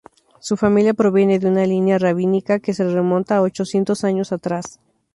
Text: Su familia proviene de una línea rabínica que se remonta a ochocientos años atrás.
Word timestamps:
Su 0.39 0.57
familia 0.57 0.95
proviene 0.95 1.37
de 1.37 1.45
una 1.47 1.63
línea 1.63 1.99
rabínica 1.99 2.57
que 2.57 2.73
se 2.73 2.89
remonta 2.91 3.37
a 3.37 3.43
ochocientos 3.43 4.03
años 4.03 4.31
atrás. 4.31 4.79